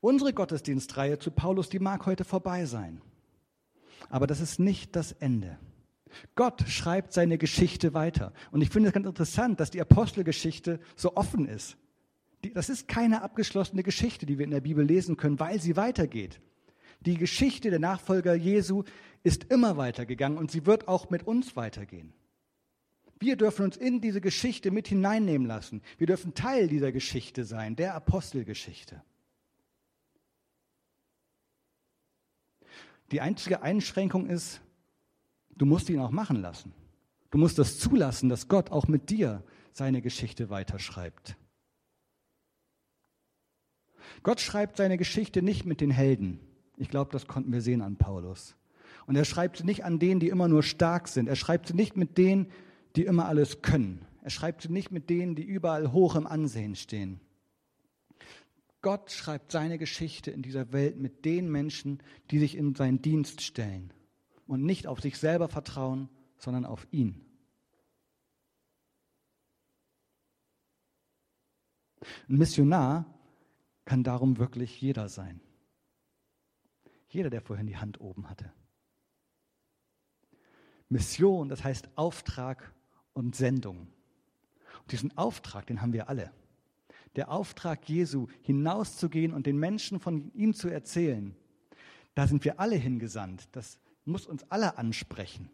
Unsere 0.00 0.32
Gottesdienstreihe 0.32 1.18
zu 1.18 1.30
Paulus, 1.30 1.68
die 1.68 1.78
mag 1.78 2.06
heute 2.06 2.24
vorbei 2.24 2.64
sein. 2.64 3.00
Aber 4.08 4.26
das 4.26 4.40
ist 4.40 4.58
nicht 4.58 4.96
das 4.96 5.12
Ende. 5.12 5.58
Gott 6.34 6.68
schreibt 6.68 7.12
seine 7.12 7.38
Geschichte 7.38 7.94
weiter. 7.94 8.32
Und 8.50 8.62
ich 8.62 8.70
finde 8.70 8.88
es 8.88 8.94
ganz 8.94 9.06
interessant, 9.06 9.60
dass 9.60 9.70
die 9.70 9.80
Apostelgeschichte 9.80 10.80
so 10.96 11.16
offen 11.16 11.46
ist. 11.46 11.76
das 12.54 12.68
ist 12.68 12.88
keine 12.88 13.22
abgeschlossene 13.22 13.82
Geschichte, 13.82 14.26
die 14.26 14.38
wir 14.38 14.44
in 14.44 14.50
der 14.50 14.60
Bibel 14.60 14.84
lesen 14.84 15.16
können, 15.16 15.40
weil 15.40 15.60
sie 15.60 15.76
weitergeht. 15.76 16.40
Die 17.00 17.16
Geschichte 17.16 17.70
der 17.70 17.78
Nachfolger 17.78 18.34
Jesu 18.34 18.84
ist 19.22 19.44
immer 19.50 19.76
weitergegangen 19.76 20.38
und 20.38 20.50
sie 20.50 20.66
wird 20.66 20.88
auch 20.88 21.10
mit 21.10 21.26
uns 21.26 21.56
weitergehen. 21.56 22.12
Wir 23.20 23.36
dürfen 23.36 23.64
uns 23.64 23.76
in 23.76 24.00
diese 24.00 24.20
Geschichte 24.20 24.70
mit 24.70 24.88
hineinnehmen 24.88 25.46
lassen. 25.46 25.82
Wir 25.96 26.06
dürfen 26.06 26.34
Teil 26.34 26.68
dieser 26.68 26.92
Geschichte 26.92 27.44
sein, 27.44 27.74
der 27.74 27.94
Apostelgeschichte. 27.94 29.02
Die 33.10 33.20
einzige 33.20 33.62
Einschränkung 33.62 34.28
ist, 34.28 34.60
Du 35.58 35.66
musst 35.66 35.90
ihn 35.90 35.98
auch 35.98 36.12
machen 36.12 36.40
lassen. 36.40 36.72
Du 37.30 37.38
musst 37.38 37.58
das 37.58 37.78
zulassen, 37.78 38.28
dass 38.28 38.48
Gott 38.48 38.70
auch 38.70 38.88
mit 38.88 39.10
dir 39.10 39.42
seine 39.72 40.00
Geschichte 40.00 40.48
weiterschreibt. 40.50 41.36
Gott 44.22 44.40
schreibt 44.40 44.76
seine 44.76 44.96
Geschichte 44.96 45.42
nicht 45.42 45.66
mit 45.66 45.80
den 45.80 45.90
Helden. 45.90 46.40
Ich 46.76 46.88
glaube, 46.88 47.10
das 47.12 47.26
konnten 47.26 47.52
wir 47.52 47.60
sehen 47.60 47.82
an 47.82 47.96
Paulus. 47.96 48.56
Und 49.06 49.16
er 49.16 49.24
schreibt 49.24 49.58
sie 49.58 49.64
nicht 49.64 49.84
an 49.84 49.98
denen, 49.98 50.20
die 50.20 50.28
immer 50.28 50.48
nur 50.48 50.62
stark 50.62 51.08
sind. 51.08 51.28
Er 51.28 51.36
schreibt 51.36 51.68
sie 51.68 51.74
nicht 51.74 51.96
mit 51.96 52.16
denen, 52.18 52.50
die 52.96 53.04
immer 53.04 53.26
alles 53.26 53.60
können. 53.60 54.04
Er 54.22 54.30
schreibt 54.30 54.62
sie 54.62 54.72
nicht 54.72 54.90
mit 54.90 55.10
denen, 55.10 55.34
die 55.34 55.44
überall 55.44 55.92
hoch 55.92 56.14
im 56.14 56.26
Ansehen 56.26 56.76
stehen. 56.76 57.20
Gott 58.80 59.10
schreibt 59.10 59.50
seine 59.50 59.76
Geschichte 59.76 60.30
in 60.30 60.42
dieser 60.42 60.72
Welt 60.72 60.98
mit 60.98 61.24
den 61.24 61.50
Menschen, 61.50 62.00
die 62.30 62.38
sich 62.38 62.56
in 62.56 62.74
seinen 62.74 63.02
Dienst 63.02 63.42
stellen 63.42 63.92
und 64.48 64.64
nicht 64.64 64.86
auf 64.88 65.00
sich 65.00 65.18
selber 65.18 65.48
vertrauen, 65.48 66.08
sondern 66.38 66.64
auf 66.64 66.88
ihn. 66.90 67.24
Ein 72.28 72.38
Missionar 72.38 73.04
kann 73.84 74.02
darum 74.02 74.38
wirklich 74.38 74.80
jeder 74.80 75.08
sein. 75.08 75.40
Jeder, 77.10 77.30
der 77.30 77.42
vorhin 77.42 77.66
die 77.66 77.76
Hand 77.76 78.00
oben 78.00 78.28
hatte. 78.28 78.52
Mission, 80.88 81.48
das 81.48 81.64
heißt 81.64 81.90
Auftrag 81.96 82.72
und 83.12 83.36
Sendung. 83.36 83.88
Und 84.80 84.92
diesen 84.92 85.16
Auftrag, 85.18 85.66
den 85.66 85.82
haben 85.82 85.92
wir 85.92 86.08
alle. 86.08 86.32
Der 87.16 87.30
Auftrag 87.30 87.88
Jesu, 87.88 88.28
hinauszugehen 88.42 89.34
und 89.34 89.46
den 89.46 89.58
Menschen 89.58 90.00
von 90.00 90.32
ihm 90.34 90.54
zu 90.54 90.68
erzählen, 90.68 91.36
da 92.14 92.26
sind 92.26 92.44
wir 92.44 92.60
alle 92.60 92.76
hingesandt. 92.76 93.48
Das 93.52 93.78
muss 94.08 94.26
uns 94.26 94.44
alle 94.50 94.78
ansprechen. 94.78 95.50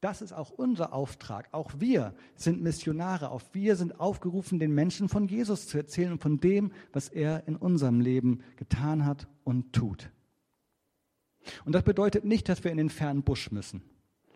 Das 0.00 0.22
ist 0.22 0.32
auch 0.32 0.50
unser 0.50 0.92
Auftrag. 0.92 1.48
Auch 1.52 1.72
wir 1.78 2.14
sind 2.36 2.62
Missionare. 2.62 3.30
Auch 3.30 3.42
wir 3.52 3.74
sind 3.76 3.98
aufgerufen, 3.98 4.58
den 4.58 4.72
Menschen 4.72 5.08
von 5.08 5.26
Jesus 5.26 5.66
zu 5.66 5.76
erzählen 5.76 6.12
und 6.12 6.22
von 6.22 6.38
dem, 6.38 6.72
was 6.92 7.08
er 7.08 7.46
in 7.48 7.56
unserem 7.56 8.00
Leben 8.00 8.42
getan 8.56 9.04
hat 9.04 9.26
und 9.44 9.72
tut. 9.72 10.10
Und 11.64 11.72
das 11.72 11.82
bedeutet 11.82 12.24
nicht, 12.24 12.48
dass 12.48 12.62
wir 12.62 12.70
in 12.70 12.76
den 12.76 12.90
fernen 12.90 13.22
Busch 13.22 13.50
müssen. 13.50 13.82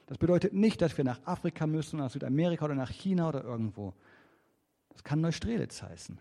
Das 0.07 0.19
bedeutet 0.19 0.53
nicht, 0.53 0.83
dass 0.83 0.97
wir 0.97 1.05
nach 1.05 1.25
Afrika 1.25 1.67
müssen, 1.67 1.99
nach 1.99 2.11
Südamerika 2.11 2.65
oder 2.65 2.75
nach 2.75 2.91
China 2.91 3.29
oder 3.29 3.45
irgendwo. 3.45 3.95
Das 4.89 5.05
kann 5.05 5.21
Neustrelitz 5.21 5.83
heißen. 5.83 6.19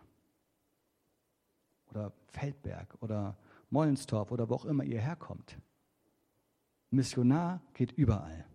Oder 1.90 2.14
Feldberg 2.28 2.96
oder 3.02 3.36
Mollenstorf 3.70 4.32
oder 4.32 4.50
wo 4.50 4.56
auch 4.56 4.66
immer 4.66 4.84
ihr 4.84 5.02
herkommt. 5.02 5.58
Missionar 6.92 7.62
geht 7.74 7.92
überall. 7.94 8.46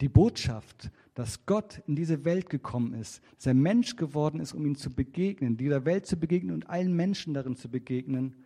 Die 0.00 0.08
Botschaft, 0.08 0.90
dass 1.14 1.46
Gott 1.46 1.82
in 1.86 1.96
diese 1.96 2.24
Welt 2.24 2.50
gekommen 2.50 2.94
ist, 2.94 3.22
er 3.44 3.54
Mensch 3.54 3.96
geworden 3.96 4.40
ist, 4.40 4.52
um 4.52 4.64
ihm 4.66 4.76
zu 4.76 4.90
begegnen, 4.90 5.56
dieser 5.56 5.84
Welt 5.84 6.06
zu 6.06 6.16
begegnen 6.16 6.54
und 6.54 6.68
allen 6.68 6.94
Menschen 6.94 7.34
darin 7.34 7.56
zu 7.56 7.68
begegnen. 7.68 8.44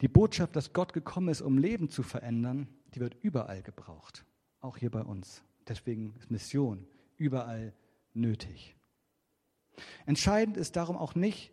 Die 0.00 0.08
Botschaft, 0.08 0.56
dass 0.56 0.72
Gott 0.72 0.92
gekommen 0.92 1.28
ist, 1.28 1.42
um 1.42 1.58
Leben 1.58 1.88
zu 1.88 2.02
verändern, 2.02 2.68
die 2.94 3.00
wird 3.00 3.16
überall 3.22 3.62
gebraucht, 3.62 4.24
auch 4.60 4.76
hier 4.76 4.90
bei 4.90 5.02
uns. 5.02 5.42
Deswegen 5.68 6.14
ist 6.18 6.30
Mission 6.30 6.86
überall 7.16 7.72
nötig. 8.14 8.76
Entscheidend 10.06 10.56
ist 10.56 10.76
darum 10.76 10.96
auch 10.96 11.14
nicht, 11.14 11.52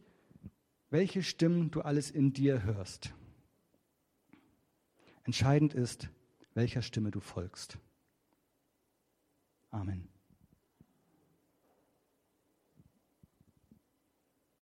welche 0.90 1.24
Stimmen 1.24 1.72
du 1.72 1.82
alles 1.82 2.10
in 2.10 2.34
dir 2.34 2.64
hörst. 2.64 3.14
Entscheidend 5.28 5.74
ist, 5.74 6.08
welcher 6.54 6.82
Stimme 6.82 7.12
du 7.12 7.20
folgst. 7.20 7.78
Amen. 9.72 10.08